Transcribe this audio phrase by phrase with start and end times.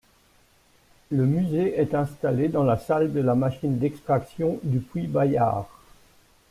[1.11, 5.67] Le musée est installé dans la salle de la machine d'extraction du puits Bayard.